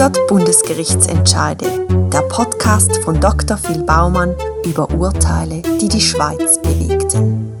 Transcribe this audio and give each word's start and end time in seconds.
100 0.00 0.28
Bundesgerichtsentscheide. 0.28 1.86
Der 2.10 2.22
Podcast 2.22 2.96
von 3.04 3.20
Dr. 3.20 3.58
Phil 3.58 3.82
Baumann 3.82 4.34
über 4.64 4.90
Urteile, 4.94 5.60
die 5.78 5.90
die 5.90 6.00
Schweiz 6.00 6.58
bewegten. 6.62 7.52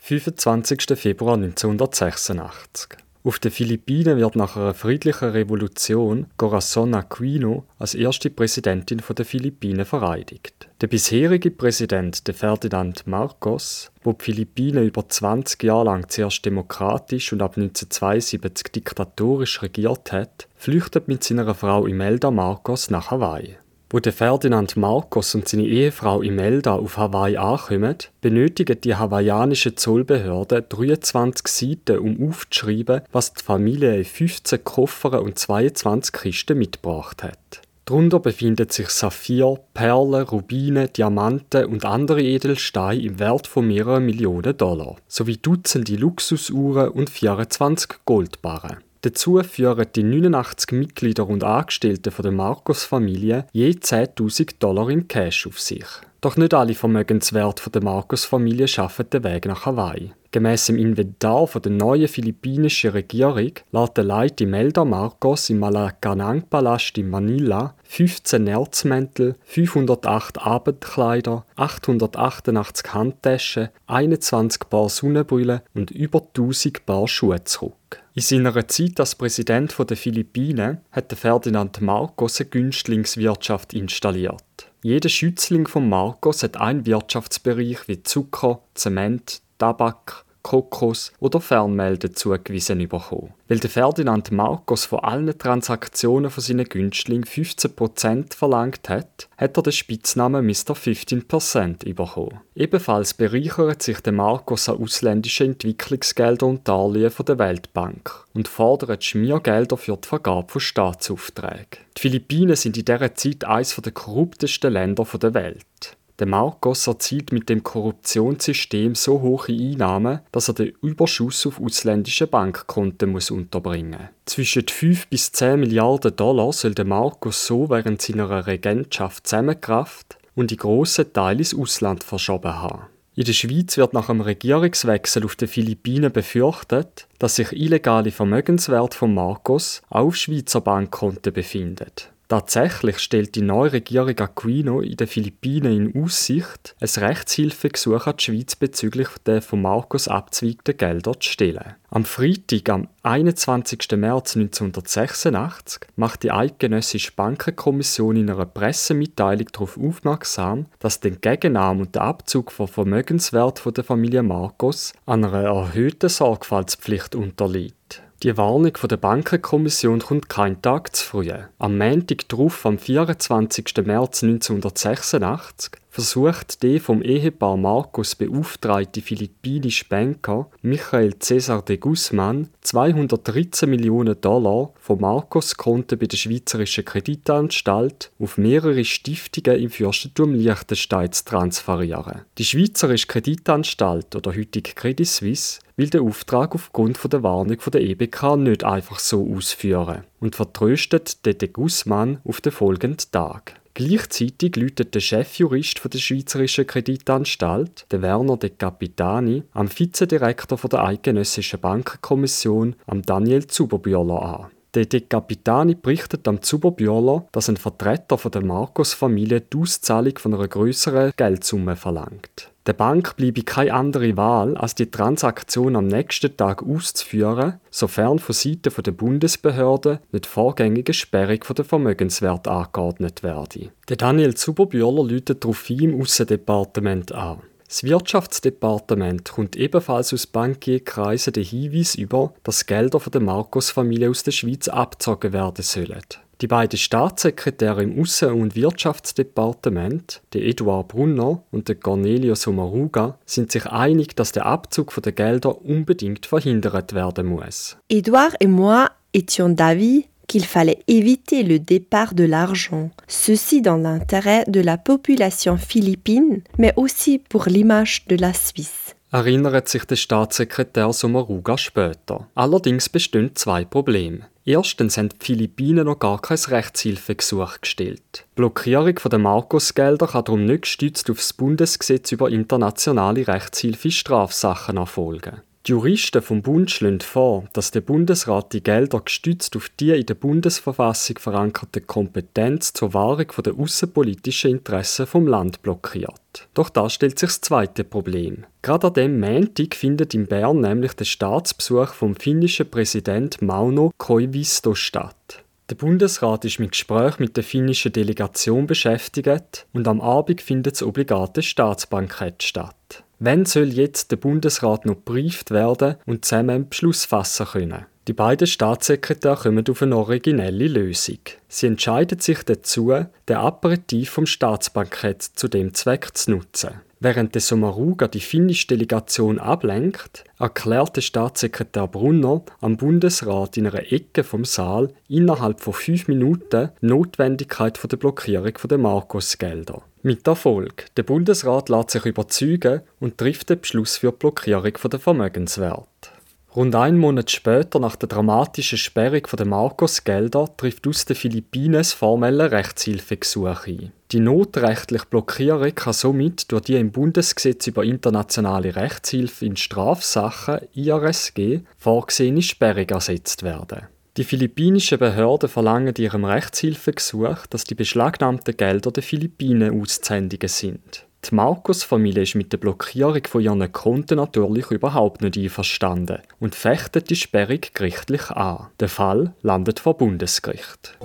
»25. 0.00 0.94
Februar 0.94 1.34
1986. 1.34 3.05
Auf 3.26 3.40
den 3.40 3.50
Philippinen 3.50 4.18
wird 4.18 4.36
nach 4.36 4.56
einer 4.56 4.72
friedlichen 4.72 5.30
Revolution 5.30 6.26
Corazon 6.36 6.94
Aquino 6.94 7.64
als 7.76 7.96
erste 7.96 8.30
Präsidentin 8.30 9.02
der 9.18 9.24
Philippinen 9.24 9.84
vereidigt. 9.84 10.68
Der 10.80 10.86
bisherige 10.86 11.50
Präsident, 11.50 12.22
Ferdinand 12.32 13.04
Marcos, 13.08 13.90
wo 14.04 14.12
die 14.12 14.22
Philippinen 14.22 14.86
über 14.86 15.08
20 15.08 15.60
Jahre 15.64 15.86
lang 15.86 16.08
zuerst 16.08 16.46
demokratisch 16.46 17.32
und 17.32 17.42
ab 17.42 17.56
1972 17.56 18.70
diktatorisch 18.70 19.60
regiert 19.60 20.12
hat, 20.12 20.46
flüchtet 20.54 21.08
mit 21.08 21.24
seiner 21.24 21.52
Frau 21.52 21.88
Imelda 21.88 22.30
Marcos 22.30 22.90
nach 22.90 23.10
Hawaii. 23.10 23.56
Wo 23.88 24.00
der 24.00 24.12
Ferdinand 24.12 24.76
Marcos 24.76 25.36
und 25.36 25.48
seine 25.48 25.62
Ehefrau 25.62 26.20
Imelda 26.20 26.74
auf 26.74 26.96
Hawaii 26.96 27.36
ankommen, 27.36 27.96
benötigen 28.20 28.80
die 28.80 28.96
hawaiianischen 28.96 29.76
Zollbehörden 29.76 30.64
23 30.68 31.46
Seiten, 31.46 32.00
um 32.00 32.28
aufzuschreiben, 32.28 33.02
was 33.12 33.34
die 33.34 33.44
Familie 33.44 33.96
in 33.96 34.04
15 34.04 34.64
Koffern 34.64 35.20
und 35.20 35.38
22 35.38 36.12
Kisten 36.12 36.58
mitgebracht 36.58 37.22
hat. 37.22 37.62
Darunter 37.84 38.18
befinden 38.18 38.68
sich 38.68 38.88
Saphir, 38.88 39.60
Perlen, 39.72 40.24
Rubine, 40.24 40.88
Diamanten 40.88 41.66
und 41.66 41.84
andere 41.84 42.20
Edelsteine 42.20 43.00
im 43.00 43.20
Wert 43.20 43.46
von 43.46 43.68
mehreren 43.68 44.04
Millionen 44.04 44.56
Dollar, 44.56 44.96
sowie 45.06 45.36
Dutzende 45.36 45.94
Luxusuhren 45.94 46.88
und 46.88 47.08
24 47.08 48.00
Goldbarren. 48.04 48.78
Dazu 49.02 49.40
führen 49.42 49.86
die 49.94 50.02
89 50.02 50.72
Mitglieder 50.72 51.28
und 51.28 51.44
Angestellten 51.44 52.12
der 52.22 52.32
Marcos-Familie 52.32 53.46
je 53.52 53.70
10.000 53.70 54.58
Dollar 54.58 54.88
in 54.88 55.06
Cash 55.06 55.46
auf 55.46 55.60
sich. 55.60 55.86
Doch 56.20 56.36
nicht 56.36 56.54
alle 56.54 56.74
Vermögenswerte 56.74 57.70
der 57.70 57.82
Marcos-Familie 57.82 58.68
schaffen 58.68 59.08
den 59.10 59.22
Weg 59.24 59.46
nach 59.46 59.66
Hawaii. 59.66 60.12
Gemäss 60.32 60.66
dem 60.66 60.76
Inventar 60.76 61.46
der 61.46 61.72
neuen 61.72 62.08
philippinischen 62.08 62.90
Regierung 62.90 63.52
lässt 63.72 63.96
der 63.96 64.04
Leit 64.04 64.40
Imelda 64.40 64.84
Marcos 64.84 65.48
im 65.50 65.60
Malacanang-Palast 65.60 66.98
in 66.98 67.08
Manila 67.08 67.74
15 67.84 68.46
Erzmäntel, 68.46 69.36
508 69.44 70.42
Abendkleider, 70.42 71.46
888 71.56 72.92
Handtaschen, 72.92 73.68
21 73.86 74.68
Paar 74.68 74.88
Sonnenbrillen 74.88 75.60
und 75.74 75.90
über 75.90 76.20
1000 76.20 76.84
Paar 76.84 77.08
Schuhe 77.08 77.44
zurück. 77.44 78.02
In 78.14 78.22
seiner 78.22 78.68
Zeit 78.68 78.98
als 78.98 79.14
Präsident 79.14 79.74
der 79.78 79.96
Philippinen 79.96 80.80
hat 80.90 81.12
Ferdinand 81.12 81.80
Marcos 81.80 82.40
eine 82.40 82.50
Günstlingswirtschaft 82.50 83.74
installiert. 83.74 84.42
Jeder 84.86 85.08
Schützling 85.08 85.66
von 85.66 85.88
Marcos 85.88 86.44
hat 86.44 86.58
einen 86.58 86.86
Wirtschaftsbereich 86.86 87.88
wie 87.88 88.04
Zucker, 88.04 88.60
Zement, 88.74 89.42
Tabak, 89.58 90.24
Kokos 90.46 91.12
oder 91.18 91.40
Fernmelden 91.40 92.14
zugewiesen 92.14 92.86
bekommen. 92.86 93.34
Weil 93.48 93.58
der 93.58 93.68
Ferdinand 93.68 94.30
Marcos 94.30 94.84
von 94.84 95.00
allen 95.00 95.36
Transaktionen 95.36 96.30
von 96.30 96.40
seinen 96.40 96.68
Günstlingen 96.68 97.24
15% 97.24 98.32
verlangt 98.32 98.88
hat, 98.88 99.28
hat 99.36 99.56
er 99.56 99.62
den 99.64 99.72
Spitznamen 99.72 100.46
Mr. 100.46 100.76
15% 100.76 101.92
bekommen. 101.94 102.40
Ebenfalls 102.54 103.14
bereichert 103.14 103.82
sich 103.82 103.98
der 103.98 104.12
Marcos 104.12 104.68
an 104.68 104.80
ausländischen 104.80 105.48
Entwicklungsgeldern 105.48 106.50
und 106.50 106.68
Darlehen 106.68 107.10
von 107.10 107.26
der 107.26 107.40
Weltbank 107.40 108.24
und 108.32 108.46
fordert 108.46 109.02
Schmiergelder 109.02 109.76
für 109.76 109.96
die 109.96 110.06
Vergabe 110.06 110.52
von 110.52 110.60
Staatsaufträgen. 110.60 111.80
Die 111.96 112.02
Philippinen 112.02 112.54
sind 112.54 112.76
in 112.76 112.84
dieser 112.84 113.16
Zeit 113.16 113.44
eines 113.44 113.74
der 113.74 113.92
korruptesten 113.92 114.72
Länder 114.72 115.04
der 115.20 115.34
Welt. 115.34 115.95
Der 116.18 116.26
Marcos 116.26 116.86
erzielt 116.86 117.30
mit 117.32 117.50
dem 117.50 117.62
Korruptionssystem 117.62 118.94
so 118.94 119.20
hohe 119.20 119.48
Einnahmen, 119.48 120.20
dass 120.32 120.48
er 120.48 120.54
den 120.54 120.72
Überschuss 120.80 121.46
auf 121.46 121.60
ausländische 121.60 122.26
Bankkonten 122.26 123.10
muss 123.10 123.30
unterbringen 123.30 124.08
Zwischen 124.24 124.66
5 124.66 125.08
bis 125.08 125.30
10 125.32 125.60
Milliarden 125.60 126.16
Dollar 126.16 126.54
soll 126.54 126.74
der 126.74 126.86
Marcos 126.86 127.46
so 127.46 127.68
während 127.68 128.00
seiner 128.00 128.46
Regentschaft 128.46 129.26
zusammengekraft 129.26 130.16
und 130.34 130.50
die 130.50 130.56
grossen 130.56 131.12
Teile 131.12 131.40
ins 131.40 131.54
Ausland 131.54 132.02
verschoben 132.02 132.54
haben. 132.54 132.84
In 133.14 133.24
der 133.24 133.32
Schweiz 133.32 133.76
wird 133.76 133.94
nach 133.94 134.08
einem 134.08 134.20
Regierungswechsel 134.20 135.24
auf 135.24 135.36
den 135.36 135.48
Philippinen 135.48 136.12
befürchtet, 136.12 137.06
dass 137.18 137.36
sich 137.36 137.52
illegale 137.52 138.10
Vermögenswerte 138.10 138.96
von 138.96 139.14
Marcos 139.14 139.80
auf 139.88 140.16
Schweizer 140.16 140.60
Bankkonten 140.60 141.32
befinden. 141.32 141.92
Tatsächlich 142.28 142.98
stellt 142.98 143.36
die 143.36 143.42
neue 143.42 143.74
Regierung 143.74 144.18
Aquino 144.18 144.80
in 144.80 144.96
den 144.96 145.06
Philippinen 145.06 145.94
in 145.94 146.02
Aussicht, 146.02 146.74
ein 146.80 147.04
Rechtshilfegesuch 147.04 148.08
an 148.08 148.16
die 148.16 148.24
Schweiz 148.24 148.56
bezüglich 148.56 149.08
der 149.24 149.40
von 149.40 149.62
Marcos 149.62 150.08
abzweigten 150.08 150.76
Gelder 150.76 151.12
zu 151.20 151.30
stellen. 151.30 151.76
Am 151.88 152.04
Freitag, 152.04 152.68
am 152.68 152.88
21. 153.04 153.92
März 153.92 154.36
1986, 154.36 155.82
macht 155.94 156.24
die 156.24 156.32
Eidgenössische 156.32 157.12
Bankenkommission 157.14 158.16
in 158.16 158.28
einer 158.28 158.44
Pressemitteilung 158.44 159.46
darauf 159.52 159.78
aufmerksam, 159.78 160.66
dass 160.80 160.98
der 160.98 161.12
Entgegennahme 161.12 161.82
und 161.82 161.94
der 161.94 162.02
Abzug 162.02 162.50
von 162.50 162.66
Vermögenswert 162.66 163.62
der 163.76 163.84
Familie 163.84 164.24
Marcos 164.24 164.94
einer 165.06 165.32
erhöhten 165.32 166.08
Sorgfaltspflicht 166.08 167.14
unterliegt. 167.14 168.02
Die 168.22 168.34
Warnung 168.38 168.74
von 168.74 168.88
der 168.88 168.96
Bankenkommission 168.96 169.98
kommt 170.00 170.30
keinen 170.30 170.62
Tag 170.62 170.96
zu 170.96 171.04
früh. 171.04 171.30
Am 171.58 171.76
Montag 171.76 172.26
darauf, 172.30 172.64
am 172.64 172.78
24. 172.78 173.74
März 173.84 174.22
1986, 174.22 175.72
versucht 175.96 176.62
der 176.62 176.78
vom 176.78 177.00
Ehepaar 177.00 177.56
Marcos 177.56 178.14
beauftragte 178.16 179.00
philippinische 179.00 179.86
Banker 179.88 180.50
Michael 180.60 181.18
Cesar 181.18 181.62
de 181.62 181.78
Guzman 181.78 182.50
213 182.60 183.70
Millionen 183.70 184.20
Dollar 184.20 184.74
von 184.78 185.00
Marcos 185.00 185.56
Konten 185.56 185.98
bei 185.98 186.04
der 186.04 186.18
Schweizerischen 186.18 186.84
Kreditanstalt 186.84 188.10
auf 188.18 188.36
mehrere 188.36 188.84
Stiftungen 188.84 189.58
im 189.58 189.70
Fürstentum 189.70 190.34
Liechtenstein 190.34 191.12
zu 191.12 191.24
transferieren. 191.24 192.26
Die 192.36 192.44
Schweizerische 192.44 193.06
Kreditanstalt 193.06 194.14
oder 194.14 194.36
heutige 194.36 194.74
Credit 194.74 195.08
Suisse 195.08 195.60
will 195.76 195.88
den 195.88 196.02
Auftrag 196.02 196.54
aufgrund 196.54 196.98
der 197.10 197.22
Warnung 197.22 197.56
der 197.72 197.80
EBK 197.80 198.36
nicht 198.36 198.64
einfach 198.64 198.98
so 198.98 199.34
ausführen 199.34 200.04
und 200.20 200.36
vertröstet 200.36 201.24
den 201.24 201.38
de 201.38 201.48
Guzman 201.48 202.18
auf 202.22 202.42
den 202.42 202.52
folgenden 202.52 202.98
Tag. 203.10 203.54
Gleichzeitig 203.76 204.56
läutet 204.56 204.94
der 204.94 205.00
Chefjurist 205.00 205.82
der 205.84 205.98
Schweizerischen 205.98 206.66
Kreditanstalt, 206.66 207.84
Werner 207.90 208.38
De 208.38 208.48
Capitani, 208.48 209.42
am 209.52 209.68
Vizedirektor 209.68 210.56
der 210.70 210.82
Eidgenössischen 210.82 211.60
Bankenkommission, 211.60 212.74
am 212.86 213.02
Daniel 213.02 213.46
Zuberbühler 213.46 214.22
an. 214.22 214.50
Der 214.72 214.86
De 214.86 215.02
Capitani 215.02 215.74
berichtet 215.74 216.26
am 216.26 216.40
Zuberbühler, 216.40 217.28
dass 217.32 217.50
ein 217.50 217.58
Vertreter 217.58 218.16
der 218.30 218.42
Marcos-Familie 218.42 219.42
die 219.42 219.58
Auszahlung 219.58 220.16
von 220.16 220.32
einer 220.32 220.48
größeren 220.48 221.12
Geldsumme 221.14 221.76
verlangt. 221.76 222.50
Der 222.66 222.72
Bank 222.72 223.16
bleibe 223.16 223.42
keine 223.42 223.74
andere 223.74 224.16
Wahl, 224.16 224.56
als 224.56 224.74
die 224.74 224.90
Transaktion 224.90 225.76
am 225.76 225.86
nächsten 225.86 226.36
Tag 226.36 226.64
auszuführen, 226.64 227.60
sofern 227.70 228.18
von 228.18 228.34
Seiten 228.34 228.82
der 228.82 228.90
Bundesbehörden 228.90 230.00
nicht 230.10 230.26
vorgängige 230.26 230.92
Sperrung 230.92 231.40
der 231.56 231.64
Vermögenswert 231.64 232.48
angeordnet 232.48 233.22
werde. 233.22 233.70
Der 233.88 233.96
Daniel 233.96 234.34
Zuberbühler 234.34 235.04
läutet 235.04 235.44
darauf 235.44 235.70
im 235.70 236.00
Aussendepartement 236.00 237.12
an. 237.12 237.38
Das 237.68 237.84
Wirtschaftsdepartement 237.84 239.30
kommt 239.32 239.56
ebenfalls 239.56 240.12
aus 240.12 240.26
Bankierkreisen 240.26 241.32
den 241.32 241.44
Hinweis 241.44 241.94
über, 241.94 242.32
dass 242.42 242.66
Gelder 242.66 242.98
von 242.98 243.10
der 243.10 243.20
Marcos-Familie 243.20 244.10
aus 244.10 244.22
der 244.22 244.32
Schweiz 244.32 244.68
abgezogen 244.68 245.32
werden 245.32 245.62
sollen. 245.62 246.02
Die 246.42 246.46
beiden 246.46 246.78
Staatssekretäre 246.78 247.82
im 247.82 247.98
Aussen- 247.98 248.32
und 248.34 248.54
Wirtschaftsdepartement, 248.54 250.20
der 250.34 250.42
Eduard 250.42 250.88
Brunner 250.88 251.42
und 251.50 251.68
der 251.68 251.76
Cornelio 251.76 252.34
Sommaruga, 252.34 253.18
sind 253.24 253.50
sich 253.50 253.64
einig, 253.66 254.16
dass 254.16 254.32
der 254.32 254.44
Abzug 254.44 254.94
der 255.02 255.12
Gelder 255.12 255.62
unbedingt 255.64 256.26
verhindert 256.26 256.92
werden 256.92 257.26
muss. 257.26 257.78
Eduard 257.88 258.34
et 258.40 258.48
moi 258.48 258.90
étions 259.14 259.48
d'avis 259.48 260.04
qu'il 260.28 260.44
fallait 260.44 260.80
éviter 260.86 261.42
le 261.42 261.58
départ 261.58 262.12
de 262.12 262.24
l'argent, 262.24 262.90
ceci 263.06 263.62
dans 263.62 263.78
l'intérêt 263.78 264.44
de 264.46 264.60
la 264.60 264.76
population 264.76 265.56
philippine, 265.56 266.42
mais 266.58 266.74
aussi 266.76 267.18
pour 267.18 267.46
l'image 267.46 268.04
de 268.08 268.16
la 268.16 268.34
Suisse. 268.34 268.94
erinnert 269.12 269.68
sich 269.68 269.84
der 269.84 269.96
Staatssekretär 269.96 270.92
Sommaruga 270.92 271.56
später. 271.56 272.28
Allerdings 272.34 272.88
bestehen 272.90 273.30
zwei 273.34 273.64
Probleme. 273.64 274.26
Erstens 274.48 274.96
haben 274.96 275.08
die 275.08 275.16
Philippinen 275.18 275.86
noch 275.86 275.98
gar 275.98 276.22
kein 276.22 276.38
Rechtshilfegesuch 276.38 277.62
gestellt. 277.62 278.24
Die 278.30 278.36
Blockierung 278.36 278.94
der 278.94 279.18
Marcos-Gelder 279.18 280.06
kann 280.06 280.24
darum 280.24 280.44
nicht 280.44 280.62
gestützt 280.62 281.10
auf 281.10 281.16
das 281.16 281.32
Bundesgesetz 281.32 282.12
über 282.12 282.30
internationale 282.30 283.26
Rechtshilfe 283.26 283.88
in 283.88 283.92
Strafsachen 283.92 284.76
erfolgen. 284.76 285.40
Die 285.66 285.72
Juristen 285.72 286.22
vom 286.22 286.42
Bund 286.42 286.70
schlagen 286.70 287.00
vor, 287.00 287.48
dass 287.52 287.72
der 287.72 287.80
Bundesrat 287.80 288.52
die 288.52 288.62
Gelder 288.62 289.00
gestützt 289.00 289.56
auf 289.56 289.68
die 289.80 289.90
in 289.90 290.06
der 290.06 290.14
Bundesverfassung 290.14 291.18
verankerte 291.18 291.80
Kompetenz 291.80 292.72
zur 292.72 292.94
Wahrung 292.94 293.26
der 293.44 293.54
außenpolitischen 293.58 294.52
Interessen 294.52 295.08
vom 295.08 295.26
Land 295.26 295.62
blockiert. 295.62 296.46
Doch 296.54 296.68
da 296.68 296.88
stellt 296.88 297.18
sich 297.18 297.30
das 297.30 297.40
zweite 297.40 297.82
Problem. 297.82 298.44
Gerade 298.62 298.86
an 298.86 298.94
dem 298.94 299.18
Montag 299.18 299.74
findet 299.74 300.14
in 300.14 300.28
Bern 300.28 300.60
nämlich 300.60 300.92
der 300.92 301.04
Staatsbesuch 301.04 301.94
vom 301.94 302.14
finnischen 302.14 302.70
Präsident 302.70 303.42
Mauno 303.42 303.90
Koivisto 303.98 304.76
statt. 304.76 305.42
Der 305.68 305.74
Bundesrat 305.74 306.44
ist 306.44 306.60
mit 306.60 306.70
Gesprächen 306.70 307.24
mit 307.24 307.36
der 307.36 307.42
finnischen 307.42 307.92
Delegation 307.92 308.68
beschäftigt 308.68 309.66
und 309.72 309.88
am 309.88 310.00
Abend 310.00 310.40
findet 310.40 310.74
das 310.74 310.84
obligate 310.84 311.42
Staatsbankett 311.42 312.44
statt. 312.44 313.02
Wann 313.18 313.46
soll 313.46 313.72
jetzt 313.72 314.10
der 314.10 314.16
Bundesrat 314.16 314.84
noch 314.84 314.96
gebrieft 314.96 315.50
werden 315.50 315.94
und 316.04 316.26
zusammen 316.26 316.50
einen 316.50 316.68
Beschluss 316.68 317.06
fassen 317.06 317.46
können? 317.46 317.86
Die 318.08 318.12
beiden 318.12 318.46
Staatssekretäre 318.46 319.36
kommen 319.36 319.64
auf 319.68 319.82
eine 319.82 319.96
originelle 319.96 320.68
Lösung. 320.68 321.18
Sie 321.48 321.66
entscheiden 321.66 322.20
sich 322.20 322.42
dazu, 322.42 322.92
den 323.28 323.36
Aperitif 323.36 324.10
vom 324.10 324.26
Staatsbankett 324.26 325.22
zu 325.22 325.48
dem 325.48 325.72
Zweck 325.72 326.10
zu 326.14 326.32
nutzen. 326.32 326.82
Während 327.00 327.34
der 327.34 327.42
Sommaruga 327.42 328.06
die 328.06 328.20
finnische 328.20 328.68
Delegation 328.68 329.38
ablenkt, 329.38 330.24
erklärt 330.38 330.96
der 330.96 331.02
Staatssekretär 331.02 331.88
Brunner 331.88 332.42
am 332.60 332.76
Bundesrat 332.76 333.56
in 333.56 333.66
einer 333.66 333.92
Ecke 333.92 334.24
vom 334.24 334.44
Saal 334.44 334.92
innerhalb 335.08 335.60
von 335.60 335.74
fünf 335.74 336.08
Minuten 336.08 336.70
die 336.80 336.86
Notwendigkeit 336.86 337.78
der 337.90 337.96
Blockierung 337.96 338.54
der 338.70 338.78
Marcos-Gelder. 338.78 339.82
Mit 340.06 340.24
Erfolg. 340.28 340.86
Der 340.96 341.02
Bundesrat 341.02 341.68
lässt 341.68 341.90
sich 341.90 342.06
überzeugen 342.06 342.82
und 343.00 343.18
trifft 343.18 343.50
den 343.50 343.60
Beschluss 343.60 343.96
für 343.96 344.12
die 344.12 344.18
Blockierung 344.18 344.72
der 344.72 345.00
Vermögenswerte. 345.00 346.10
Rund 346.54 346.76
einen 346.76 346.98
Monat 346.98 347.28
später, 347.32 347.80
nach 347.80 347.96
der 347.96 348.08
dramatischen 348.08 348.78
Sperrung 348.78 349.24
der 349.36 349.46
Marcos-Gelder, 349.46 350.48
trifft 350.56 350.86
aus 350.86 351.06
den 351.06 351.16
Philippinen 351.16 351.82
formelle 351.82 352.52
Rechtshilfegesuch 352.52 353.66
ein. 353.66 353.90
Die 354.12 354.20
notrechtliche 354.20 355.06
Blockierung 355.10 355.74
kann 355.74 355.92
somit 355.92 356.52
durch 356.52 356.62
die 356.62 356.76
im 356.76 356.92
Bundesgesetz 356.92 357.66
über 357.66 357.82
internationale 357.82 358.76
Rechtshilfe 358.76 359.44
in 359.44 359.56
Strafsachen 359.56 360.60
IRSG 360.72 361.62
vorgesehene 361.78 362.42
Sperrung 362.42 362.90
ersetzt 362.90 363.42
werden. 363.42 363.88
Die 364.16 364.24
philippinischen 364.24 364.98
Behörden 364.98 365.48
verlangen 365.48 365.94
in 365.94 366.02
ihrem 366.02 366.24
Rechtshilfegesuch, 366.24 367.46
dass 367.50 367.64
die 367.64 367.74
beschlagnahmten 367.74 368.56
Gelder 368.56 368.90
der 368.90 369.02
Philippinen 369.02 369.78
auszuhändigen 369.78 370.48
sind. 370.48 371.06
Die 371.28 371.34
Marcos-Familie 371.34 372.22
ist 372.22 372.34
mit 372.34 372.50
der 372.50 372.58
Blockierung 372.58 373.22
von 373.28 373.42
ihren 373.42 373.72
Konten 373.72 374.16
natürlich 374.16 374.70
überhaupt 374.70 375.20
nicht 375.20 375.36
einverstanden 375.36 376.22
und 376.40 376.54
fechtet 376.54 377.10
die 377.10 377.16
Sperrung 377.16 377.60
gerichtlich 377.74 378.30
an. 378.30 378.68
Der 378.80 378.88
Fall 378.88 379.34
landet 379.42 379.80
vor 379.80 379.98
Bundesgericht. 379.98 380.96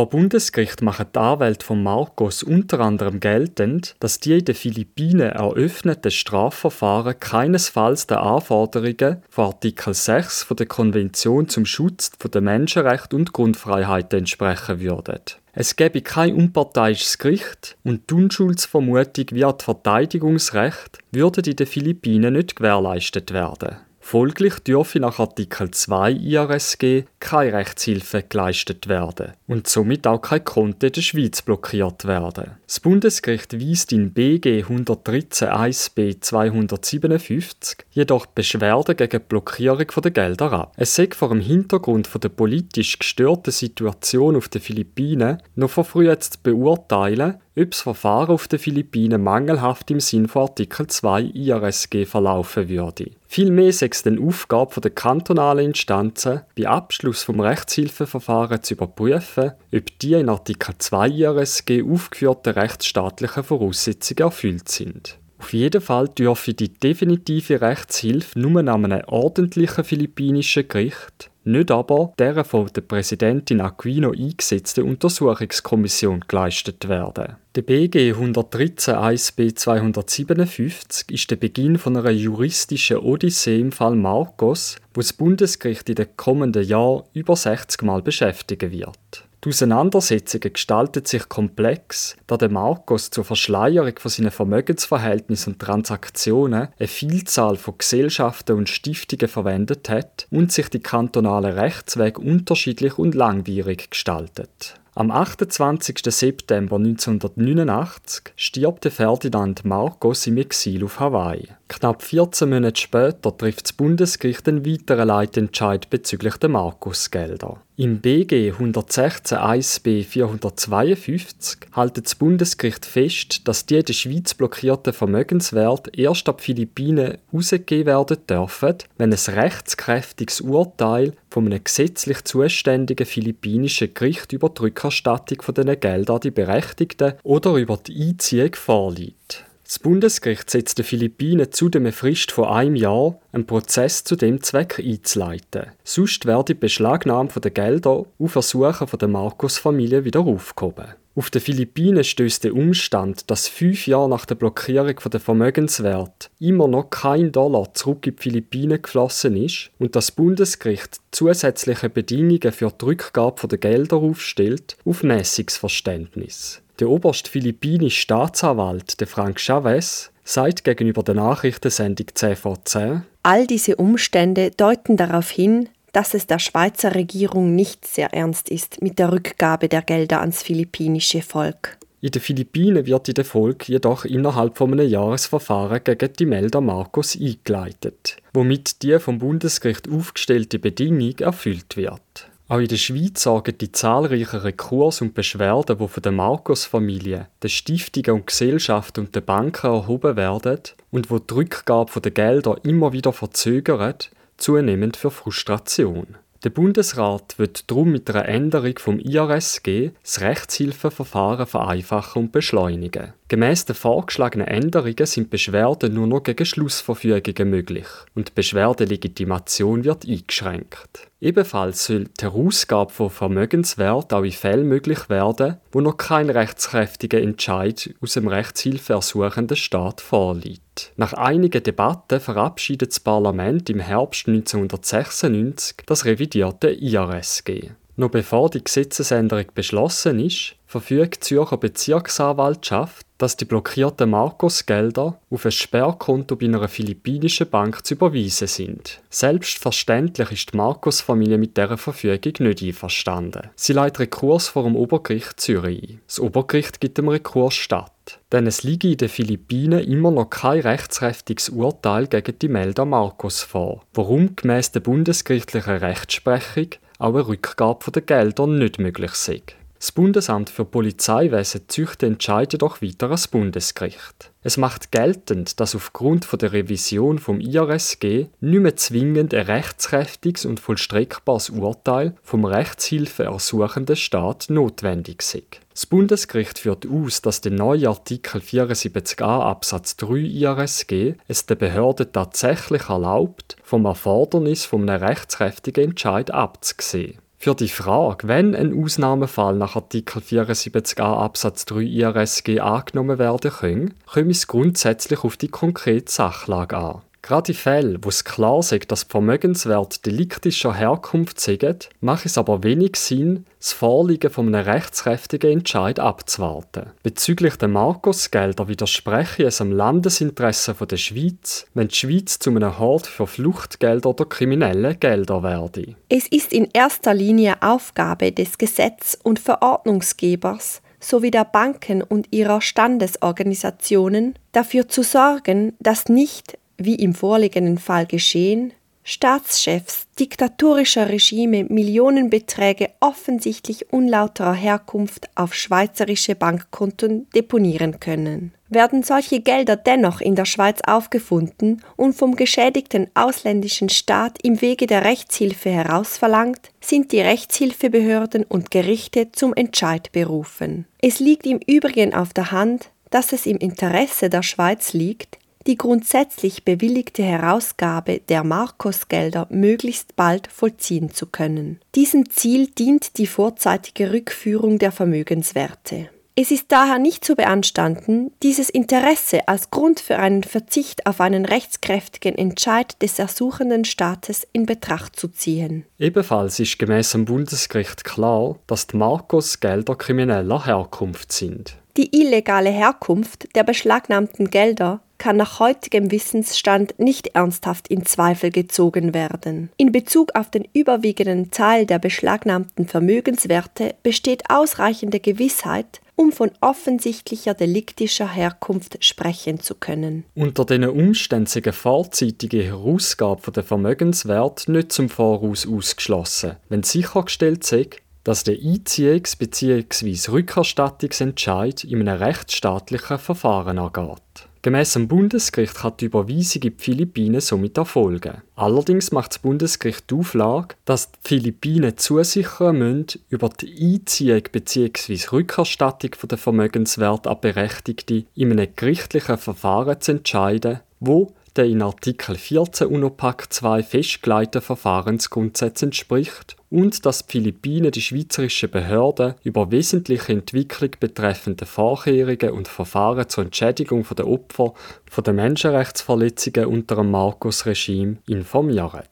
Vor 0.00 0.08
Bundesgericht 0.08 0.80
machen 0.80 1.08
die 1.14 1.18
Anwälte 1.18 1.66
von 1.66 1.82
Marcos 1.82 2.42
unter 2.42 2.80
anderem 2.80 3.20
geltend, 3.20 3.96
dass 4.00 4.18
die 4.18 4.38
in 4.38 4.46
den 4.46 4.54
Philippinen 4.54 5.28
eröffneten 5.28 6.10
Strafverfahren 6.10 7.20
keinesfalls 7.20 8.06
den 8.06 8.16
Anforderungen 8.16 9.22
von 9.28 9.44
Artikel 9.44 9.92
6 9.92 10.46
der 10.58 10.64
Konvention 10.64 11.50
zum 11.50 11.66
Schutz 11.66 12.12
der 12.12 12.40
Menschenrechte 12.40 13.14
und 13.14 13.34
Grundfreiheiten 13.34 14.20
entsprechen 14.20 14.80
würden. 14.80 15.20
Es 15.52 15.76
gäbe 15.76 16.00
kein 16.00 16.34
unparteiisches 16.34 17.18
Gericht 17.18 17.76
und 17.84 18.08
die 18.08 18.14
Unschuldsvermutung 18.14 19.26
das 19.26 19.62
Verteidigungsrecht 19.62 20.96
würden 21.12 21.44
in 21.44 21.56
den 21.56 21.66
Philippinen 21.66 22.32
nicht 22.32 22.56
gewährleistet 22.56 23.34
werden. 23.34 23.76
Folglich 24.00 24.58
dürfe 24.60 24.98
nach 24.98 25.20
Artikel 25.20 25.70
2 25.70 26.12
IRSG 26.12 27.04
keine 27.20 27.52
Rechtshilfe 27.52 28.24
geleistet 28.28 28.88
werden 28.88 29.34
und 29.46 29.68
somit 29.68 30.06
auch 30.06 30.20
kein 30.20 30.42
Konto 30.42 30.86
in 30.86 30.92
der 30.92 31.00
Schweiz 31.00 31.42
blockiert 31.42 32.06
werden. 32.06 32.56
Das 32.66 32.80
Bundesgericht 32.80 33.52
weist 33.52 33.92
in 33.92 34.12
BG 34.12 34.62
113 34.62 35.48
1b 35.48 36.20
257 36.20 37.84
jedoch 37.92 38.26
Beschwerden 38.26 38.96
gegen 38.96 39.20
die 39.20 39.28
Blockierung 39.28 39.86
der 40.02 40.10
Gelder 40.10 40.52
ab. 40.52 40.72
Es 40.76 40.94
sei 40.94 41.08
vor 41.12 41.28
dem 41.28 41.40
Hintergrund 41.40 42.08
der 42.22 42.30
politisch 42.30 42.98
gestörten 42.98 43.52
Situation 43.52 44.34
auf 44.34 44.48
den 44.48 44.62
Philippinen 44.62 45.42
noch 45.54 45.70
verfrüht 45.70 46.24
zu 46.24 46.38
beurteilen, 46.42 47.36
ob 47.56 47.70
das 47.70 47.82
Verfahren 47.82 48.30
auf 48.30 48.48
den 48.48 48.58
Philippinen 48.58 49.22
mangelhaft 49.22 49.90
im 49.90 50.00
Sinn 50.00 50.28
von 50.28 50.42
Artikel 50.42 50.86
2 50.86 51.22
IRSG 51.34 52.06
verlaufen 52.06 52.68
würde. 52.68 53.10
Vielmehr 53.26 53.72
sei 53.72 53.88
es 53.90 54.02
dann 54.02 54.24
Aufgabe 54.24 54.80
der 54.80 54.92
kantonalen 54.92 55.66
Instanzen, 55.66 56.42
bei 56.56 56.68
Abschluss 56.68 57.22
vom 57.22 57.40
Rechtshilfeverfahren 57.40 58.62
zu 58.62 58.74
überprüfen, 58.74 59.52
ob 59.74 59.98
die 59.98 60.14
in 60.14 60.28
Artikel 60.28 60.74
2 60.78 61.08
IRSG 61.08 61.82
aufgeführten 61.82 62.54
rechtsstaatlichen 62.54 63.44
Voraussetzungen 63.44 64.26
erfüllt 64.26 64.68
sind. 64.68 65.18
Auf 65.40 65.54
jeden 65.54 65.80
Fall 65.80 66.06
dürfe 66.08 66.52
die 66.52 66.72
definitive 66.72 67.62
Rechtshilfe 67.62 68.38
nur 68.38 68.60
an 68.60 68.68
einem 68.68 69.02
ordentlichen 69.06 69.84
philippinischen 69.84 70.68
Gericht, 70.68 71.29
nicht 71.50 71.70
aber 71.70 72.12
der 72.18 72.44
von 72.44 72.68
der 72.74 72.80
Präsidentin 72.82 73.60
Aquino 73.60 74.10
eingesetzten 74.10 74.84
Untersuchungskommission 74.84 76.24
geleistet 76.26 76.88
werden. 76.88 77.36
Der 77.54 77.62
BG 77.62 78.12
113 78.12 78.94
1b 78.94 79.56
257 79.56 81.10
ist 81.10 81.30
der 81.30 81.36
Beginn 81.36 81.78
von 81.78 81.96
einer 81.96 82.10
juristischen 82.10 82.98
Odyssee 82.98 83.60
im 83.60 83.72
Fall 83.72 83.96
Marcos, 83.96 84.76
wo 84.94 85.00
das 85.00 85.12
Bundesgericht 85.12 85.88
in 85.88 85.96
den 85.96 86.16
kommenden 86.16 86.64
Jahren 86.64 87.04
über 87.12 87.36
60 87.36 87.82
Mal 87.82 88.02
beschäftigen 88.02 88.70
wird. 88.70 89.24
Die 89.42 89.48
Auseinandersetzungen 89.48 90.52
gestalten 90.52 91.06
sich 91.06 91.26
komplex, 91.30 92.14
da 92.26 92.36
der 92.36 92.50
Marcos 92.50 93.08
zur 93.08 93.24
Verschleierung 93.24 93.98
von 93.98 94.10
seinen 94.10 94.30
Vermögensverhältnissen 94.30 95.54
und 95.54 95.58
Transaktionen 95.58 96.68
eine 96.78 96.88
Vielzahl 96.88 97.56
von 97.56 97.78
Gesellschaften 97.78 98.58
und 98.58 98.68
Stiftungen 98.68 99.28
verwendet 99.28 99.88
hat 99.88 100.26
und 100.30 100.52
sich 100.52 100.68
die 100.68 100.80
kantonalen 100.80 101.58
Rechtswege 101.58 102.20
unterschiedlich 102.20 102.98
und 102.98 103.14
langwierig 103.14 103.90
gestaltet. 103.90 104.74
Am 104.94 105.10
28. 105.10 106.00
September 106.04 106.76
1989 106.76 108.34
stirbt 108.36 108.84
Ferdinand 108.92 109.64
Marcos 109.64 110.26
im 110.26 110.36
Exil 110.36 110.84
auf 110.84 111.00
Hawaii. 111.00 111.48
Knapp 111.70 112.02
14 112.02 112.50
Monate 112.50 112.80
später 112.80 113.36
trifft 113.38 113.62
das 113.62 113.72
Bundesgericht 113.72 114.48
einen 114.48 114.66
weiteren 114.66 115.06
Leitentscheid 115.06 115.88
bezüglich 115.88 116.36
der 116.36 116.48
Marcos-Gelder. 116.48 117.62
Im 117.76 118.00
BG 118.00 118.50
116 118.50 119.38
1b 119.38 120.04
452 120.04 121.60
hält 121.72 121.96
das 121.96 122.16
Bundesgericht 122.16 122.84
fest, 122.84 123.46
dass 123.46 123.66
die 123.66 123.76
in 123.76 123.84
der 123.84 123.92
Schweiz 123.92 124.34
blockierten 124.34 124.92
Vermögenswerte 124.92 125.92
erst 125.96 126.28
ab 126.28 126.40
Philippinen 126.40 127.18
herausgegeben 127.30 127.86
werden 127.86 128.18
dürfen, 128.28 128.74
wenn 128.98 129.12
ein 129.12 129.34
rechtskräftiges 129.34 130.40
Urteil 130.40 131.12
von 131.30 131.46
einem 131.46 131.62
gesetzlich 131.62 132.24
zuständigen 132.24 133.06
philippinischen 133.06 133.94
Gericht 133.94 134.32
über 134.32 134.48
die 134.48 134.62
Rückerstattung 134.62 135.38
dieser 135.56 135.76
Gelder 135.76 136.14
an 136.14 136.20
die 136.20 136.32
Berechtigten 136.32 137.14
oder 137.22 137.54
über 137.54 137.76
die 137.76 138.08
Einziehung 138.08 138.56
vorliegt. 138.56 139.46
Das 139.70 139.78
Bundesgericht 139.78 140.50
setzt 140.50 140.78
den 140.78 140.84
Philippinen 140.84 141.52
zudem 141.52 141.84
eine 141.84 141.92
Frist 141.92 142.32
von 142.32 142.46
einem 142.46 142.74
Jahr, 142.74 143.20
einen 143.30 143.46
Prozess 143.46 144.02
zu 144.02 144.16
dem 144.16 144.42
Zweck 144.42 144.80
einzuleiten. 144.80 145.66
Sonst 145.84 146.26
werde 146.26 146.54
die 146.54 146.58
Beschlagnahme 146.58 147.28
der 147.28 147.52
Gelder 147.52 148.04
auf 148.18 148.34
Ersuchen 148.34 148.98
der 148.98 149.06
Marcos-Familie 149.06 150.04
wieder 150.04 150.22
aufgehoben. 150.22 150.86
Auf 151.14 151.30
den 151.30 151.40
Philippinen 151.40 152.02
stößt 152.02 152.42
der 152.42 152.56
Umstand, 152.56 153.30
dass 153.30 153.46
fünf 153.46 153.86
Jahre 153.86 154.08
nach 154.08 154.26
der 154.26 154.34
Blockierung 154.34 154.96
der 155.08 155.20
Vermögenswert 155.20 156.30
immer 156.40 156.66
noch 156.66 156.90
kein 156.90 157.30
Dollar 157.30 157.72
zurück 157.72 158.08
in 158.08 158.16
die 158.16 158.22
Philippinen 158.22 158.82
geflossen 158.82 159.36
ist 159.36 159.70
und 159.78 159.94
das 159.94 160.10
Bundesgericht 160.10 160.96
zusätzliche 161.12 161.88
Bedingungen 161.88 162.50
für 162.50 162.72
die 162.72 162.84
Rückgabe 162.84 163.46
der 163.46 163.58
Gelder 163.58 163.98
aufstellt, 163.98 164.76
auf 164.84 165.04
mäßiges 165.04 165.58
Verständnis. 165.58 166.60
Der 166.80 166.88
oberste 166.88 167.30
philippinische 167.30 168.00
Staatsanwalt, 168.00 169.00
der 169.00 169.06
Frank 169.06 169.38
Chavez, 169.38 170.10
sagt 170.24 170.64
gegenüber 170.64 171.02
der 171.02 171.14
Nachrichtensendung 171.14 172.06
10 172.14 172.36
vor 172.36 172.64
10, 172.64 173.02
All 173.22 173.46
diese 173.46 173.76
Umstände 173.76 174.50
deuten 174.50 174.96
darauf 174.96 175.28
hin, 175.28 175.68
dass 175.92 176.14
es 176.14 176.26
der 176.26 176.38
Schweizer 176.38 176.94
Regierung 176.94 177.54
nicht 177.54 177.86
sehr 177.86 178.14
ernst 178.14 178.48
ist 178.48 178.80
mit 178.80 178.98
der 178.98 179.12
Rückgabe 179.12 179.68
der 179.68 179.82
Gelder 179.82 180.20
ans 180.20 180.42
philippinische 180.42 181.20
Volk. 181.20 181.76
In 182.00 182.12
den 182.12 182.22
Philippinen 182.22 182.86
wird 182.86 183.10
in 183.10 183.14
der 183.14 183.26
Folge 183.26 183.66
jedoch 183.66 184.06
innerhalb 184.06 184.56
von 184.56 184.72
einem 184.72 184.88
Jahresverfahren 184.88 185.84
gegen 185.84 186.12
die 186.14 186.24
Melder 186.24 186.62
Marcos 186.62 187.14
eingeleitet, 187.20 188.16
womit 188.32 188.82
die 188.82 188.98
vom 188.98 189.18
Bundesgericht 189.18 189.86
aufgestellte 189.86 190.58
Bedingung 190.58 191.18
erfüllt 191.18 191.76
wird. 191.76 192.29
Auch 192.50 192.58
in 192.58 192.66
der 192.66 192.78
Schweiz 192.78 193.22
sorgen 193.22 193.56
die 193.58 193.70
zahlreichen 193.70 194.40
Rekurs 194.40 195.02
und 195.02 195.14
Beschwerden, 195.14 195.78
die 195.78 195.86
von 195.86 196.02
der 196.02 196.10
Marcos-Familie, 196.10 197.28
den 197.40 197.48
Stiftungen 197.48 198.10
und 198.20 198.26
Gesellschaften 198.26 199.06
und 199.06 199.14
den 199.14 199.24
Banken 199.24 199.68
erhoben 199.68 200.16
werden 200.16 200.58
und 200.90 201.12
wo 201.12 201.20
die 201.20 201.32
Rückgabe 201.32 202.00
der 202.00 202.10
Gelder 202.10 202.56
immer 202.64 202.92
wieder 202.92 203.12
verzögert, 203.12 204.10
zunehmend 204.36 204.96
für 204.96 205.12
Frustration. 205.12 206.16
Der 206.42 206.50
Bundesrat 206.50 207.38
wird 207.38 207.70
darum 207.70 207.92
mit 207.92 208.10
einer 208.10 208.26
Änderung 208.26 208.76
vom 208.80 208.98
IRSG 208.98 209.92
das 210.02 210.20
Rechtshilfeverfahren 210.20 211.46
vereinfachen 211.46 212.22
und 212.22 212.32
beschleunigen. 212.32 213.12
Gemäss 213.28 213.64
den 213.64 213.76
vorgeschlagenen 213.76 214.48
Änderungen 214.48 215.06
sind 215.06 215.30
Beschwerden 215.30 215.94
nur 215.94 216.08
noch 216.08 216.24
gegen 216.24 216.44
Schlussverfügungen 216.44 217.48
möglich 217.48 217.86
und 218.16 218.30
die 218.30 218.34
Beschwerdelegitimation 218.34 219.84
wird 219.84 220.04
eingeschränkt. 220.04 221.09
Ebenfalls 221.22 221.84
soll 221.84 222.04
die 222.18 222.24
Herausgabe 222.24 222.90
von 222.90 223.10
Vermögenswert 223.10 224.14
auch 224.14 224.22
in 224.22 224.32
Fällen 224.32 224.66
möglich 224.66 225.10
werden, 225.10 225.58
wo 225.70 225.82
noch 225.82 225.98
kein 225.98 226.30
rechtskräftiger 226.30 227.20
Entscheid 227.20 227.94
aus 228.00 228.14
dem 228.14 228.26
rechtshilfeersuchenden 228.26 229.56
Staat 229.56 230.00
vorliegt. 230.00 230.92
Nach 230.96 231.12
einigen 231.12 231.62
Debatten 231.62 232.20
verabschiedet 232.20 232.92
das 232.92 233.00
Parlament 233.00 233.68
im 233.68 233.80
Herbst 233.80 234.28
1996 234.28 235.76
das 235.84 236.06
revidierte 236.06 236.70
IRSG. 236.70 237.72
Noch 237.96 238.10
bevor 238.10 238.48
die 238.48 238.64
Gesetzesänderung 238.64 239.44
beschlossen 239.54 240.20
ist, 240.20 240.54
verfügt 240.66 241.16
die 241.16 241.20
Zürcher 241.20 241.58
Bezirksanwaltschaft, 241.58 243.06
dass 243.20 243.36
die 243.36 243.44
blockierten 243.44 244.10
Marcos-Gelder 244.10 245.20
auf 245.30 245.44
ein 245.44 245.52
Sperrkonto 245.52 246.36
bei 246.36 246.46
einer 246.46 246.68
philippinischen 246.68 247.50
Bank 247.50 247.84
zu 247.84 247.94
überweisen 247.94 248.48
sind. 248.48 249.00
Selbstverständlich 249.10 250.32
ist 250.32 250.52
die 250.52 250.56
Marcos-Familie 250.56 251.36
mit 251.36 251.56
dieser 251.56 251.76
Verfügung 251.76 252.32
nicht 252.38 252.62
einverstanden. 252.62 253.50
Sie 253.56 253.74
leitet 253.74 254.00
Rekurs 254.00 254.48
vor 254.48 254.64
dem 254.64 254.74
Obergericht 254.74 255.38
Zürich 255.38 255.82
ein. 255.82 256.00
Das 256.06 256.18
Obergericht 256.18 256.80
gibt 256.80 256.96
dem 256.96 257.08
Rekurs 257.08 257.54
statt. 257.54 257.92
Denn 258.32 258.46
es 258.46 258.62
liege 258.62 258.90
in 258.90 258.96
den 258.96 259.08
Philippinen 259.08 259.80
immer 259.80 260.10
noch 260.10 260.30
kein 260.30 260.60
rechtskräftiges 260.60 261.50
Urteil 261.50 262.06
gegen 262.06 262.38
die 262.38 262.48
Melder 262.48 262.86
Marcos 262.86 263.42
vor, 263.42 263.82
warum 263.92 264.34
gemäß 264.34 264.72
der 264.72 264.80
bundesgerichtlichen 264.80 265.76
Rechtsprechung 265.76 266.70
auch 266.98 267.14
eine 267.14 267.28
Rückgabe 267.28 267.90
der 267.90 268.02
Gelder 268.02 268.46
nicht 268.46 268.78
möglich 268.78 269.12
sei. 269.12 269.42
Das 269.80 269.92
Bundesamt 269.92 270.50
für 270.50 270.66
Polizeiwesen 270.66 271.62
züchtet 271.68 272.02
Entscheide 272.02 272.58
doch 272.58 272.82
weiter 272.82 273.10
als 273.10 273.28
Bundesgericht. 273.28 274.30
Es 274.42 274.58
macht 274.58 274.92
geltend, 274.92 275.58
dass 275.58 275.74
aufgrund 275.74 276.28
der 276.42 276.52
Revision 276.52 277.18
vom 277.18 277.40
IRSG 277.40 278.26
nicht 278.40 278.60
mehr 278.60 278.76
zwingend 278.76 279.32
ein 279.32 279.46
rechtskräftiges 279.46 280.44
und 280.44 280.60
vollstreckbares 280.60 281.48
Urteil 281.48 282.14
vom 282.22 282.44
Rechtshilfeersuchenden 282.44 283.96
Staat 283.96 284.50
notwendig 284.50 285.22
sei. 285.22 285.44
Das 285.72 285.86
Bundesgericht 285.86 286.58
führt 286.58 286.86
aus, 286.86 287.22
dass 287.22 287.40
der 287.40 287.52
neue 287.52 287.88
Artikel 287.88 288.42
74a 288.42 289.40
Absatz 289.40 289.96
3 289.96 290.14
IRSG 290.18 291.14
es 291.26 291.46
den 291.46 291.56
Behörden 291.56 292.12
tatsächlich 292.12 292.90
erlaubt, 292.90 293.56
vom 293.62 293.86
Erfordernis 293.86 294.66
von 294.66 294.86
einem 294.86 295.02
rechtskräftigen 295.02 295.84
Entscheid 295.84 296.30
abzusehen. 296.30 297.18
Für 297.42 297.54
die 297.54 297.68
Frage, 297.68 298.28
wenn 298.28 298.54
ein 298.54 298.78
Ausnahmefall 298.78 299.56
nach 299.56 299.74
Artikel 299.74 300.20
74a 300.20 301.00
Absatz 301.00 301.64
3 301.64 301.80
IRSG 301.80 302.60
angenommen 302.60 303.18
werden 303.18 303.50
kann, 303.50 303.94
komme 304.04 304.32
es 304.32 304.46
grundsätzlich 304.46 305.24
auf 305.24 305.38
die 305.38 305.48
konkrete 305.48 306.12
Sachlage 306.12 306.76
an. 306.76 307.00
Gerade 307.30 307.52
in 307.52 307.58
Fällen, 307.58 307.98
wo 308.02 308.08
es 308.08 308.24
klar 308.24 308.58
ist, 308.58 308.90
dass 308.90 309.04
Vermögenswerte 309.04 310.00
deliktischer 310.04 310.74
Herkunft 310.74 311.38
sind, 311.38 311.88
macht 312.00 312.26
es 312.26 312.36
aber 312.36 312.64
wenig 312.64 312.96
Sinn, 312.96 313.46
das 313.60 313.72
Vorliegen 313.72 314.32
von 314.32 314.52
einem 314.52 314.64
rechtskräftigen 314.64 315.52
Entscheid 315.58 316.00
abzuwarten. 316.00 316.90
Bezüglich 317.04 317.54
der 317.54 317.68
Marcos-Gelder 317.68 318.66
widerspreche 318.66 319.44
es 319.44 319.60
am 319.60 319.70
Landesinteresse 319.70 320.74
der 320.74 320.96
Schweiz, 320.96 321.66
wenn 321.72 321.86
die 321.86 321.94
Schweiz 321.94 322.40
zu 322.40 322.50
einem 322.50 322.80
Hort 322.80 323.06
für 323.06 323.28
Fluchtgelder 323.28 324.10
oder 324.10 324.24
kriminelle 324.24 324.96
Gelder 324.96 325.44
werde. 325.44 325.94
Es 326.08 326.26
ist 326.26 326.52
in 326.52 326.68
erster 326.72 327.14
Linie 327.14 327.62
Aufgabe 327.62 328.32
des 328.32 328.58
Gesetz- 328.58 329.16
und 329.22 329.38
Verordnungsgebers, 329.38 330.82
sowie 330.98 331.30
der 331.30 331.44
Banken 331.44 332.02
und 332.02 332.26
ihrer 332.32 332.60
Standesorganisationen 332.60 334.34
dafür 334.50 334.88
zu 334.88 335.04
sorgen, 335.04 335.74
dass 335.78 336.08
nicht 336.08 336.58
wie 336.84 336.96
im 336.96 337.14
vorliegenden 337.14 337.78
Fall 337.78 338.06
geschehen, 338.06 338.72
Staatschefs 339.02 340.06
diktatorischer 340.18 341.08
Regime 341.08 341.64
Millionenbeträge 341.64 342.90
offensichtlich 343.00 343.92
unlauterer 343.92 344.52
Herkunft 344.52 345.28
auf 345.34 345.54
schweizerische 345.54 346.34
Bankkonten 346.34 347.26
deponieren 347.34 347.98
können. 347.98 348.52
Werden 348.68 349.02
solche 349.02 349.40
Gelder 349.40 349.74
dennoch 349.74 350.20
in 350.20 350.36
der 350.36 350.44
Schweiz 350.44 350.80
aufgefunden 350.86 351.82
und 351.96 352.12
vom 352.12 352.36
geschädigten 352.36 353.08
ausländischen 353.14 353.88
Staat 353.88 354.38
im 354.44 354.60
Wege 354.60 354.86
der 354.86 355.04
Rechtshilfe 355.04 355.70
herausverlangt, 355.70 356.70
sind 356.80 357.10
die 357.10 357.20
Rechtshilfebehörden 357.20 358.44
und 358.44 358.70
Gerichte 358.70 359.32
zum 359.32 359.54
Entscheid 359.54 360.12
berufen. 360.12 360.86
Es 361.02 361.18
liegt 361.18 361.46
im 361.46 361.58
Übrigen 361.66 362.14
auf 362.14 362.32
der 362.32 362.52
Hand, 362.52 362.90
dass 363.10 363.32
es 363.32 363.46
im 363.46 363.56
Interesse 363.56 364.30
der 364.30 364.44
Schweiz 364.44 364.92
liegt, 364.92 365.38
die 365.66 365.76
grundsätzlich 365.76 366.64
bewilligte 366.64 367.22
Herausgabe 367.22 368.20
der 368.28 368.44
Marcos-Gelder 368.44 369.46
möglichst 369.50 370.16
bald 370.16 370.46
vollziehen 370.46 371.12
zu 371.12 371.26
können. 371.26 371.80
Diesem 371.94 372.30
Ziel 372.30 372.68
dient 372.68 373.18
die 373.18 373.26
vorzeitige 373.26 374.12
Rückführung 374.12 374.78
der 374.78 374.92
Vermögenswerte. 374.92 376.08
Es 376.36 376.50
ist 376.50 376.66
daher 376.68 376.98
nicht 376.98 377.22
zu 377.22 377.34
beanstanden, 377.34 378.32
dieses 378.42 378.70
Interesse 378.70 379.46
als 379.46 379.70
Grund 379.70 380.00
für 380.00 380.18
einen 380.18 380.42
Verzicht 380.42 381.06
auf 381.06 381.20
einen 381.20 381.44
rechtskräftigen 381.44 382.34
Entscheid 382.38 382.96
des 383.02 383.18
ersuchenden 383.18 383.84
Staates 383.84 384.46
in 384.52 384.64
Betracht 384.64 385.16
zu 385.16 385.28
ziehen. 385.28 385.84
Ebenfalls 385.98 386.58
ist 386.58 386.78
gemäß 386.78 387.10
dem 387.10 387.26
Bundesgericht 387.26 388.04
klar, 388.04 388.56
dass 388.68 388.86
die 388.86 388.96
Marcos 388.96 389.60
Gelder 389.60 389.96
krimineller 389.96 390.64
Herkunft 390.64 391.32
sind. 391.32 391.76
Die 391.98 392.16
illegale 392.18 392.70
Herkunft 392.70 393.54
der 393.54 393.64
beschlagnahmten 393.64 394.48
Gelder 394.48 395.02
kann 395.20 395.36
nach 395.36 395.60
heutigem 395.60 396.10
Wissensstand 396.10 396.98
nicht 396.98 397.28
ernsthaft 397.34 397.86
in 397.88 398.04
Zweifel 398.04 398.50
gezogen 398.50 399.14
werden. 399.14 399.70
In 399.76 399.92
Bezug 399.92 400.34
auf 400.34 400.50
den 400.50 400.66
überwiegenden 400.72 401.50
Teil 401.52 401.86
der 401.86 402.00
beschlagnahmten 402.00 402.88
Vermögenswerte 402.88 403.94
besteht 404.02 404.44
ausreichende 404.48 405.20
Gewissheit, 405.20 406.00
um 406.16 406.32
von 406.32 406.50
offensichtlicher 406.62 407.54
deliktischer 407.54 408.28
Herkunft 408.28 409.04
sprechen 409.04 409.60
zu 409.60 409.74
können. 409.74 410.24
Unter 410.34 410.64
diesen 410.64 410.88
Umständen 410.88 411.62
eine 411.64 411.72
vorzeitige 411.72 412.62
Herausgabe 412.62 413.52
der 413.52 413.62
Vermögenswert 413.62 414.68
nicht 414.68 414.90
zum 414.90 415.10
Voraus 415.10 415.68
ausgeschlossen, 415.68 416.56
wenn 416.70 416.82
sichergestellt 416.82 417.64
sei, 417.64 417.90
dass 418.24 418.44
der 418.44 418.56
Einziehungs- 418.56 419.38
bzw. 419.38 420.30
Rückerstattungsentscheid 420.30 421.84
in 421.84 422.08
einem 422.08 422.22
rechtsstaatlichen 422.22 423.18
Verfahren 423.18 423.78
ergeht. 423.78 424.49
Gemäss 424.62 424.92
dem 424.92 425.08
Bundesgericht 425.08 425.74
kann 425.74 425.94
die 425.98 426.04
Überweisung 426.04 426.62
in 426.62 426.76
die 426.76 426.82
Philippinen 426.84 427.40
somit 427.40 427.78
erfolgen. 427.78 428.42
Allerdings 428.56 429.10
macht 429.10 429.30
das 429.30 429.38
Bundesgericht 429.38 430.10
die 430.10 430.14
Auflage, 430.16 430.74
dass 430.84 431.10
die 431.10 431.18
Philippinen 431.24 431.96
zusichern 431.96 432.76
müssen, 432.76 433.22
über 433.30 433.48
die 433.48 433.94
Einziehung 433.94 434.42
bzw. 434.52 435.18
Rückerstattung 435.32 436.10
der 436.28 436.36
Vermögenswerte 436.36 437.30
an 437.30 437.40
Berechtigte 437.40 438.26
in 438.34 438.52
einem 438.52 438.68
gerichtlichen 438.76 439.38
Verfahren 439.38 439.98
zu 439.98 440.12
entscheiden, 440.12 440.80
wo 441.00 441.32
der 441.56 441.64
in 441.64 441.80
Artikel 441.80 442.36
14 442.36 442.86
UNOPAC 442.86 443.50
2 443.50 443.82
festgelegten 443.82 444.60
Verfahrensgrundsätzen 444.60 445.88
entspricht 445.88 446.56
und 446.70 447.04
dass 447.04 447.26
die 447.26 447.32
Philippinen 447.32 447.90
die 447.90 448.00
schweizerischen 448.00 448.70
Behörden 448.70 449.34
über 449.42 449.70
wesentliche 449.70 450.32
Entwicklung 450.32 450.90
betreffende 450.98 451.66
Vorkehrungen 451.66 452.50
und 452.50 452.68
Verfahren 452.68 453.28
zur 453.28 453.44
Entschädigung 453.44 454.06
der 454.16 454.28
Opfer 454.28 454.72
von 455.10 455.24
den 455.24 455.36
Menschenrechtsverletzungen 455.36 456.66
unter 456.66 456.96
dem 456.96 457.10
Marcos-Regime 457.10 458.18
informieren. 458.26 459.02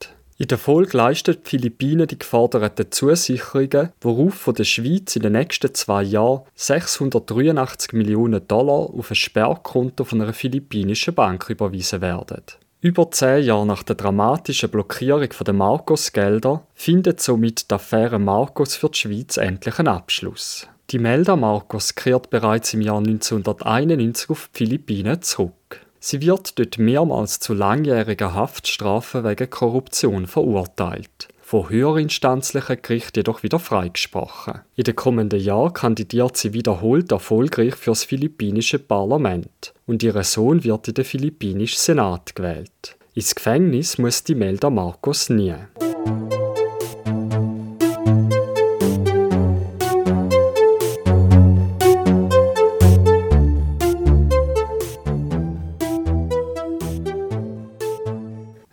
In 0.40 0.46
der 0.46 0.58
Folge 0.58 0.96
leisten 0.96 1.34
die 1.34 1.48
Philippinen 1.48 2.06
die 2.06 2.16
geforderten 2.16 2.92
Zusicherungen, 2.92 3.88
worauf 4.00 4.34
von 4.34 4.54
der 4.54 4.62
Schweiz 4.62 5.16
in 5.16 5.22
den 5.22 5.32
nächsten 5.32 5.74
zwei 5.74 6.04
Jahren 6.04 6.42
683 6.54 7.92
Millionen 7.92 8.46
Dollar 8.46 8.88
auf 8.94 9.10
ein 9.10 9.16
Sperrkonto 9.16 10.04
von 10.04 10.22
einer 10.22 10.32
philippinischen 10.32 11.14
Bank 11.14 11.50
überwiesen 11.50 12.00
werden. 12.02 12.44
Über 12.80 13.10
zehn 13.10 13.42
Jahre 13.42 13.66
nach 13.66 13.82
der 13.82 13.96
dramatischen 13.96 14.70
Blockierung 14.70 15.28
der 15.44 15.52
Marcos-Gelder 15.52 16.62
findet 16.74 17.20
somit 17.20 17.68
die 17.68 17.74
Affäre 17.74 18.20
Marcos 18.20 18.76
für 18.76 18.88
die 18.88 18.98
Schweiz 18.98 19.36
endlich 19.36 19.80
einen 19.80 19.88
Abschluss. 19.88 20.68
Die 20.90 21.00
Melda 21.00 21.34
Marcos 21.34 21.96
kehrt 21.96 22.30
bereits 22.30 22.74
im 22.74 22.82
Jahr 22.82 22.98
1991 22.98 24.30
auf 24.30 24.48
die 24.54 24.58
Philippinen 24.58 25.20
zurück. 25.22 25.84
Sie 25.98 26.20
wird 26.20 26.56
dort 26.56 26.78
mehrmals 26.78 27.40
zu 27.40 27.52
langjähriger 27.52 28.34
Haftstrafe 28.34 29.24
wegen 29.24 29.50
Korruption 29.50 30.28
verurteilt 30.28 31.28
von 31.48 31.70
höherinstanzlichen 31.70 32.82
Gerichten 32.82 33.20
jedoch 33.20 33.42
wieder 33.42 33.58
freigesprochen. 33.58 34.60
In 34.76 34.84
den 34.84 34.94
kommenden 34.94 35.40
Jahren 35.40 35.72
kandidiert 35.72 36.36
sie 36.36 36.52
wiederholt 36.52 37.10
erfolgreich 37.10 37.74
für 37.74 37.92
das 37.92 38.04
philippinische 38.04 38.78
Parlament 38.78 39.72
und 39.86 40.02
ihr 40.02 40.22
Sohn 40.24 40.62
wird 40.62 40.88
in 40.88 40.94
den 40.94 41.06
philippinischen 41.06 41.78
Senat 41.78 42.36
gewählt. 42.36 42.98
Ins 43.14 43.34
Gefängnis 43.34 43.96
muss 43.96 44.24
die 44.24 44.34
Melda 44.34 44.68
Marcos 44.68 45.30
nie. 45.30 45.54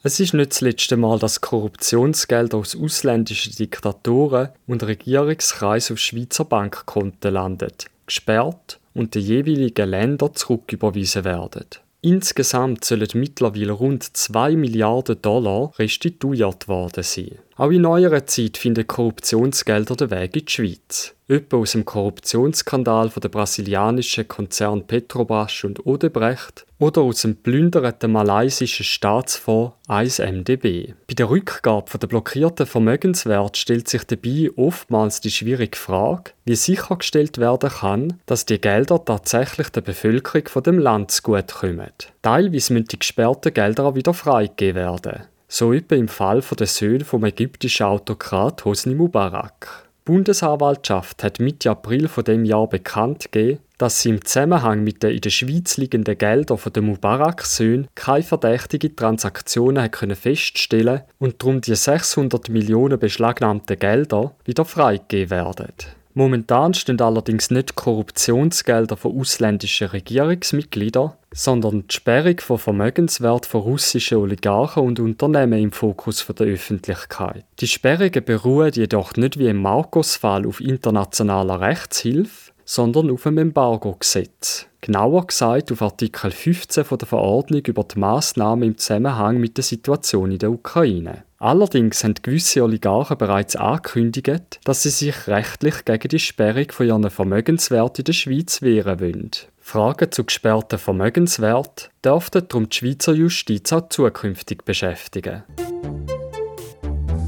Es 0.07 0.19
ist 0.19 0.35
nicht 0.35 0.51
das 0.51 0.61
letzte 0.61 0.97
Mal, 0.97 1.17
dass 1.17 1.41
Korruptionsgelder 1.41 2.59
aus 2.59 2.75
ausländischen 2.75 3.55
Diktatoren 3.55 4.49
und 4.67 4.83
Regierungskreisen 4.83 5.95
auf 5.95 5.99
Schweizer 5.99 6.45
Bankkonten 6.45 7.33
landen, 7.33 7.71
gesperrt 8.05 8.79
und 8.93 9.15
den 9.15 9.23
jeweiligen 9.23 9.89
Ländern 9.89 10.35
zurücküberwiesen 10.35 11.23
werden. 11.23 11.65
Insgesamt 12.01 12.85
sollen 12.85 13.07
mittlerweile 13.15 13.71
rund 13.71 14.03
2 14.03 14.55
Milliarden 14.55 15.19
Dollar 15.23 15.73
restituiert 15.79 16.67
worden 16.67 17.01
sein. 17.01 17.39
Auch 17.57 17.71
in 17.71 17.83
neuerer 17.83 18.25
Zeit 18.25 18.57
finden 18.57 18.85
Korruptionsgelder 18.85 19.95
den 19.95 20.11
Weg 20.11 20.35
in 20.35 20.45
die 20.45 20.51
Schweiz 20.51 21.15
etwa 21.27 21.57
aus 21.57 21.71
dem 21.71 21.85
Korruptionsskandal 21.85 23.09
von 23.09 23.21
der 23.21 23.29
brasilianischen 23.29 24.27
Konzern 24.27 24.85
Petrobras 24.85 25.63
und 25.63 25.85
Odebrecht 25.85 26.65
oder 26.77 27.01
aus 27.01 27.21
dem 27.21 27.37
plünderten 27.37 28.11
malaysischen 28.11 28.85
Staatsfonds 28.85 29.73
1MDB. 29.87 30.93
Bei 31.07 31.13
der 31.13 31.29
Rückgabe 31.29 31.97
der 31.97 32.07
blockierten 32.07 32.65
Vermögenswert 32.65 33.57
stellt 33.57 33.87
sich 33.87 34.03
dabei 34.03 34.51
oftmals 34.55 35.21
die 35.21 35.31
schwierige 35.31 35.77
Frage, 35.77 36.31
wie 36.43 36.55
sichergestellt 36.55 37.37
werden 37.37 37.69
kann, 37.69 38.19
dass 38.25 38.45
die 38.45 38.59
Gelder 38.59 39.03
tatsächlich 39.03 39.69
der 39.69 39.81
Bevölkerung 39.81 40.47
von 40.47 40.63
dem 40.63 40.77
Land 40.77 41.11
zugutekommen. 41.11 41.91
Teilweise 42.21 42.73
müssen 42.73 42.87
die 42.87 42.99
gesperrten 42.99 43.53
Gelder 43.53 43.85
auch 43.85 43.95
wieder 43.95 44.13
freigegeben 44.13 44.75
werden. 44.75 45.23
So 45.57 45.71
etwa 45.71 45.95
im 45.95 46.09
Fall 46.09 46.41
der 46.41 46.67
Söhne 46.67 47.05
vom 47.05 47.23
ägyptischen 47.23 47.85
Autokrat 47.85 48.65
Hosni 48.65 48.93
Mubarak. 48.93 49.87
Die 49.99 50.11
Bundesanwaltschaft 50.11 51.23
hat 51.23 51.39
Mitte 51.39 51.71
April 51.71 52.09
von 52.09 52.25
dem 52.25 52.43
Jahr 52.43 52.67
bekannt 52.67 53.31
gegeben, 53.31 53.61
dass 53.77 54.01
sie 54.01 54.09
im 54.09 54.25
Zusammenhang 54.25 54.83
mit 54.83 55.01
den 55.01 55.11
in 55.11 55.21
der 55.21 55.29
Schweiz 55.29 55.77
liegenden 55.77 56.17
Geldern 56.17 56.59
der 56.75 56.83
Mubarak-Söhne 56.83 57.87
keine 57.95 58.23
verdächtigen 58.23 58.97
Transaktionen 58.97 59.89
können 59.91 60.17
feststellen 60.17 61.03
und 61.19 61.41
darum 61.41 61.61
die 61.61 61.73
600 61.73 62.49
Millionen 62.49 62.99
beschlagnahmten 62.99 63.79
Gelder 63.79 64.35
wieder 64.43 64.65
freigegeben 64.65 65.29
werden. 65.29 65.71
Momentan 66.17 66.73
stehen 66.73 67.01
allerdings 67.01 67.51
nicht 67.51 67.75
Korruptionsgelder 67.75 68.95
von 68.95 69.19
ausländischen 69.19 69.87
Regierungsmitgliedern, 69.87 71.11
sondern 71.33 71.89
die 71.89 71.93
Sperrung 71.93 72.39
von 72.39 72.57
Vermögenswert 72.57 73.45
von 73.45 73.59
russischen 73.59 74.19
Oligarchen 74.19 74.83
und 74.83 75.01
Unternehmen 75.01 75.61
im 75.61 75.71
Fokus 75.73 76.25
der 76.25 76.47
Öffentlichkeit. 76.47 77.43
Die 77.59 77.67
Sperrungen 77.67 78.23
beruhen 78.23 78.71
jedoch 78.71 79.15
nicht 79.17 79.37
wie 79.37 79.47
im 79.47 79.61
Marcos-Fall 79.61 80.47
auf 80.47 80.61
internationaler 80.61 81.59
Rechtshilfe, 81.59 82.53
sondern 82.65 83.11
auf 83.11 83.23
dem 83.23 83.37
Embargo-Gesetz. 83.37 84.65
Genauer 84.81 85.27
gesagt 85.27 85.71
auf 85.71 85.81
Artikel 85.81 86.31
15 86.31 86.83
der 86.91 87.07
Verordnung 87.07 87.61
über 87.65 87.83
die 87.83 87.97
Massnahmen 87.97 88.69
im 88.69 88.77
Zusammenhang 88.77 89.39
mit 89.39 89.57
der 89.57 89.63
Situation 89.63 90.31
in 90.31 90.39
der 90.39 90.51
Ukraine. 90.51 91.23
Allerdings 91.37 92.03
haben 92.03 92.15
gewisse 92.21 92.63
Oligarchen 92.63 93.17
bereits 93.17 93.55
angekündigt, 93.55 94.59
dass 94.63 94.83
sie 94.83 94.89
sich 94.89 95.27
rechtlich 95.27 95.85
gegen 95.85 96.07
die 96.07 96.19
Sperrung 96.19 96.71
von 96.71 96.87
ihren 96.87 97.09
Vermögenswerten 97.09 98.01
in 98.01 98.05
der 98.05 98.13
Schweiz 98.13 98.61
wehren 98.61 98.99
wollen. 98.99 99.31
Fragen 99.59 100.11
zu 100.11 100.23
gesperrten 100.23 100.79
Vermögenswerten 100.79 101.89
dürften 102.03 102.47
darum 102.47 102.69
die 102.69 102.77
Schweizer 102.77 103.13
Justiz 103.13 103.73
auch 103.73 103.89
zukünftig 103.89 104.63
beschäftigen. 104.63 105.43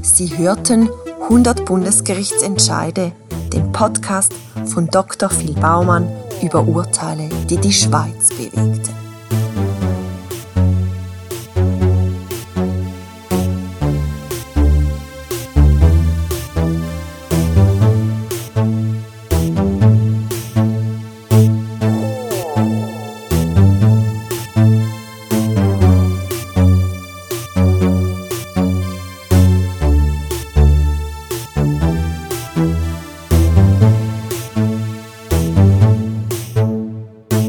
Sie 0.02 0.38
hörten 0.38 0.88
100 1.22 1.64
Bundesgerichtsentscheide, 1.64 3.12
den 3.48 3.72
Podcast 3.72 4.32
von 4.66 4.86
Dr. 4.88 5.30
Phil 5.30 5.54
Baumann 5.54 6.08
über 6.42 6.66
Urteile, 6.66 7.28
die 7.48 7.56
die 7.56 7.72
Schweiz 7.72 8.28
bewegten. 8.28 8.97